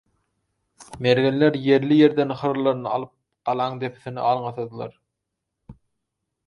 [1.07, 3.13] Mergenler ýerli-ýerden hyrlylaryny alyp,
[3.51, 4.99] galaň depesine alňasadylar.